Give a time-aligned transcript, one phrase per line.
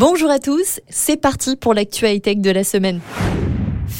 [0.00, 3.00] Bonjour à tous, c'est parti pour l'actu high-tech de la semaine.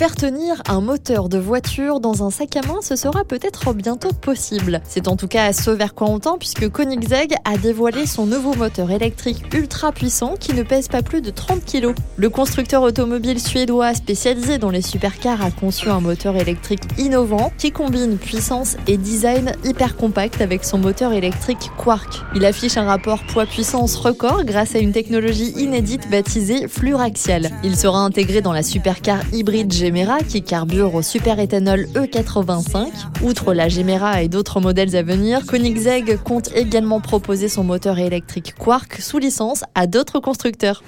[0.00, 4.14] Faire tenir un moteur de voiture dans un sac à main, ce sera peut-être bientôt
[4.14, 4.80] possible.
[4.88, 8.54] C'est en tout cas ce vers quoi on tend puisque Koenigsegg a dévoilé son nouveau
[8.54, 11.94] moteur électrique ultra puissant qui ne pèse pas plus de 30 kg.
[12.16, 17.70] Le constructeur automobile suédois spécialisé dans les supercars a conçu un moteur électrique innovant qui
[17.70, 22.22] combine puissance et design hyper compact avec son moteur électrique Quark.
[22.34, 27.50] Il affiche un rapport poids-puissance record grâce à une technologie inédite baptisée Fluraxial.
[27.62, 29.70] Il sera intégré dans la supercar hybride
[30.28, 32.86] Qui carbure au super-éthanol E85.
[33.24, 38.54] Outre la Gemera et d'autres modèles à venir, Koenigsegg compte également proposer son moteur électrique
[38.56, 40.84] Quark sous licence à d'autres constructeurs.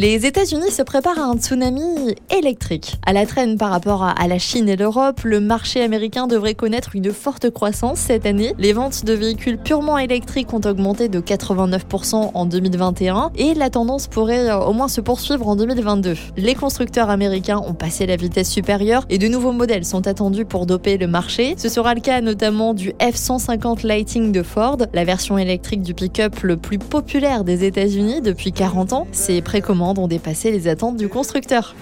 [0.00, 2.96] Les États-Unis se préparent à un tsunami électrique.
[3.04, 6.96] À la traîne par rapport à la Chine et l'Europe, le marché américain devrait connaître
[6.96, 8.54] une forte croissance cette année.
[8.56, 14.06] Les ventes de véhicules purement électriques ont augmenté de 89% en 2021 et la tendance
[14.06, 16.14] pourrait euh, au moins se poursuivre en 2022.
[16.38, 20.64] Les constructeurs américains ont passé la vitesse supérieure et de nouveaux modèles sont attendus pour
[20.64, 21.56] doper le marché.
[21.58, 26.40] Ce sera le cas notamment du F-150 Lighting de Ford, la version électrique du pick-up
[26.40, 29.06] le plus populaire des États-Unis depuis 40 ans.
[29.12, 31.74] C'est précommandes ont dépassé les attentes du constructeur.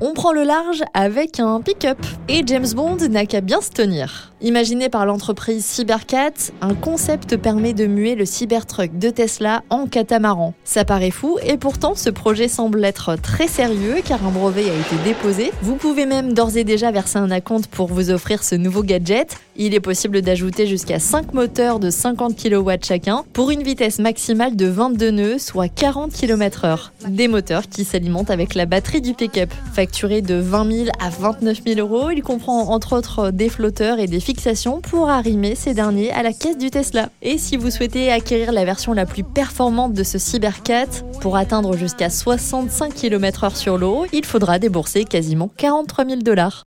[0.00, 4.33] On prend le large avec un pick-up et James Bond n'a qu'à bien se tenir.
[4.44, 10.52] Imaginé par l'entreprise Cybercat, un concept permet de muer le Cybertruck de Tesla en catamaran.
[10.64, 14.74] Ça paraît fou et pourtant ce projet semble être très sérieux car un brevet a
[14.74, 15.50] été déposé.
[15.62, 19.34] Vous pouvez même d'ores et déjà verser un acompte pour vous offrir ce nouveau gadget.
[19.56, 24.56] Il est possible d'ajouter jusqu'à 5 moteurs de 50 kW chacun pour une vitesse maximale
[24.56, 26.90] de 22 nœuds, soit 40 km/h.
[27.08, 29.48] Des moteurs qui s'alimentent avec la batterie du pick-up.
[29.72, 34.06] Facturé de 20 000 à 29 000 euros, il comprend entre autres des flotteurs et
[34.06, 34.20] des
[34.82, 37.08] pour arrimer ces derniers à la caisse du Tesla.
[37.22, 41.76] Et si vous souhaitez acquérir la version la plus performante de ce Cybercat pour atteindre
[41.76, 46.62] jusqu'à 65 km/h sur l'eau, il faudra débourser quasiment 43 000 dollars.